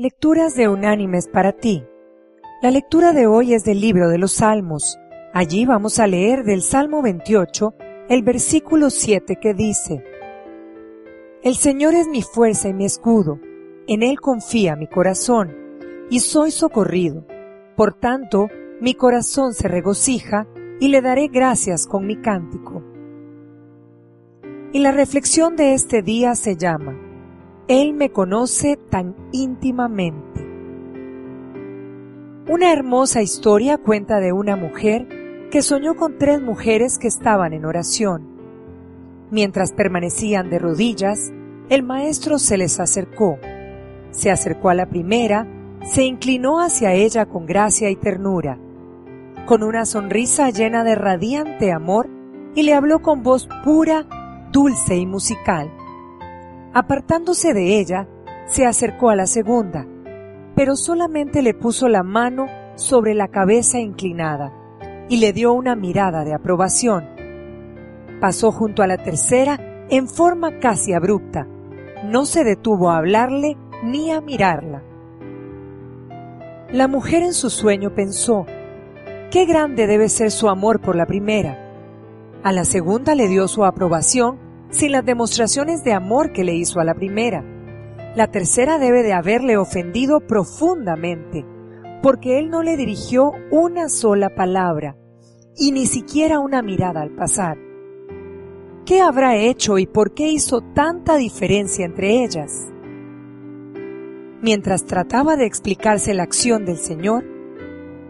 [0.00, 1.84] Lecturas de Unánimes para ti.
[2.62, 4.96] La lectura de hoy es del libro de los Salmos.
[5.34, 7.74] Allí vamos a leer del Salmo 28
[8.08, 10.04] el versículo 7 que dice,
[11.42, 13.40] El Señor es mi fuerza y mi escudo,
[13.88, 15.56] en Él confía mi corazón,
[16.10, 17.26] y soy socorrido.
[17.76, 18.46] Por tanto,
[18.80, 20.46] mi corazón se regocija
[20.78, 22.84] y le daré gracias con mi cántico.
[24.72, 27.07] Y la reflexión de este día se llama,
[27.68, 30.46] él me conoce tan íntimamente.
[32.48, 35.06] Una hermosa historia cuenta de una mujer
[35.50, 38.26] que soñó con tres mujeres que estaban en oración.
[39.30, 41.30] Mientras permanecían de rodillas,
[41.68, 43.38] el maestro se les acercó.
[44.12, 45.46] Se acercó a la primera,
[45.84, 48.58] se inclinó hacia ella con gracia y ternura,
[49.44, 52.08] con una sonrisa llena de radiante amor,
[52.54, 54.06] y le habló con voz pura,
[54.52, 55.70] dulce y musical.
[56.74, 58.08] Apartándose de ella,
[58.46, 59.86] se acercó a la segunda,
[60.54, 64.52] pero solamente le puso la mano sobre la cabeza inclinada
[65.08, 67.06] y le dio una mirada de aprobación.
[68.20, 71.46] Pasó junto a la tercera en forma casi abrupta.
[72.04, 74.82] No se detuvo a hablarle ni a mirarla.
[76.70, 78.44] La mujer en su sueño pensó,
[79.30, 81.58] qué grande debe ser su amor por la primera.
[82.42, 86.80] A la segunda le dio su aprobación sin las demostraciones de amor que le hizo
[86.80, 87.44] a la primera.
[88.14, 91.44] La tercera debe de haberle ofendido profundamente,
[92.02, 94.96] porque él no le dirigió una sola palabra
[95.56, 97.58] y ni siquiera una mirada al pasar.
[98.84, 102.72] ¿Qué habrá hecho y por qué hizo tanta diferencia entre ellas?
[104.40, 107.24] Mientras trataba de explicarse la acción del Señor,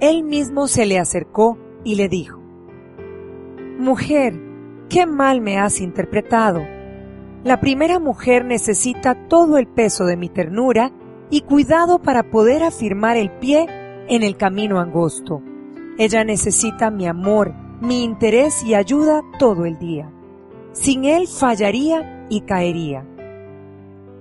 [0.00, 2.40] él mismo se le acercó y le dijo,
[3.78, 4.51] Mujer,
[4.92, 6.60] qué mal me has interpretado.
[7.44, 10.92] La primera mujer necesita todo el peso de mi ternura
[11.30, 13.66] y cuidado para poder afirmar el pie
[14.08, 15.40] en el camino angosto.
[15.98, 20.12] Ella necesita mi amor, mi interés y ayuda todo el día.
[20.72, 23.06] Sin él fallaría y caería.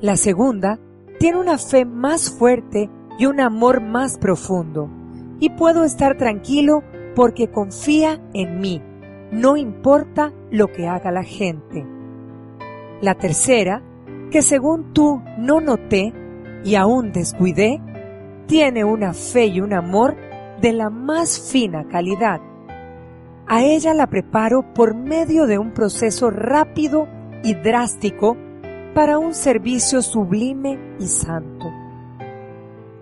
[0.00, 0.80] La segunda
[1.20, 2.90] tiene una fe más fuerte
[3.20, 4.90] y un amor más profundo,
[5.38, 6.82] y puedo estar tranquilo
[7.14, 8.82] porque confía en mí
[9.30, 11.86] no importa lo que haga la gente.
[13.00, 13.82] La tercera,
[14.30, 16.12] que según tú no noté
[16.64, 17.80] y aún descuidé,
[18.46, 20.16] tiene una fe y un amor
[20.60, 22.40] de la más fina calidad.
[23.46, 27.06] A ella la preparo por medio de un proceso rápido
[27.44, 28.36] y drástico
[28.94, 31.70] para un servicio sublime y santo.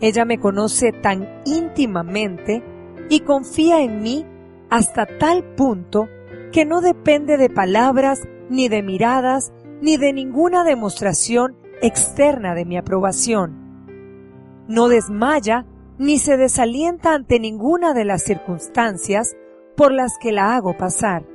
[0.00, 2.62] Ella me conoce tan íntimamente
[3.10, 4.24] y confía en mí
[4.70, 6.08] hasta tal punto
[6.52, 12.76] que no depende de palabras, ni de miradas, ni de ninguna demostración externa de mi
[12.76, 14.64] aprobación.
[14.68, 15.66] No desmaya
[15.98, 19.36] ni se desalienta ante ninguna de las circunstancias
[19.76, 21.26] por las que la hago pasar.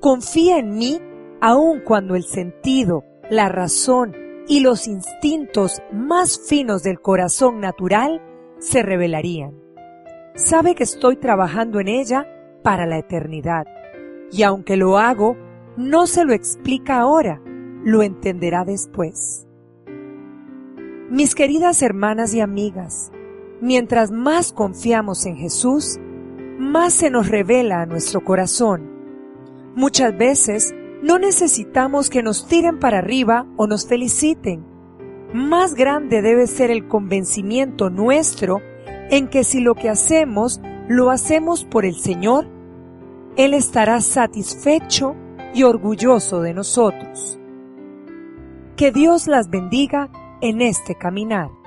[0.00, 1.00] Confía en mí
[1.40, 4.14] aun cuando el sentido, la razón
[4.48, 8.20] y los instintos más finos del corazón natural
[8.58, 9.54] se revelarían.
[10.34, 12.26] Sabe que estoy trabajando en ella
[12.62, 13.66] para la eternidad.
[14.32, 15.36] Y aunque lo hago,
[15.76, 17.40] no se lo explica ahora,
[17.84, 19.46] lo entenderá después.
[21.10, 23.10] Mis queridas hermanas y amigas,
[23.60, 25.98] mientras más confiamos en Jesús,
[26.58, 28.90] más se nos revela a nuestro corazón.
[29.74, 34.64] Muchas veces no necesitamos que nos tiren para arriba o nos feliciten.
[35.32, 38.60] Más grande debe ser el convencimiento nuestro
[39.10, 42.48] en que si lo que hacemos lo hacemos por el Señor,
[43.36, 45.14] Él estará satisfecho
[45.54, 47.38] y orgulloso de nosotros.
[48.74, 51.59] Que Dios las bendiga en este caminar.